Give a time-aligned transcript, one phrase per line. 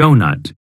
[0.00, 0.52] donut.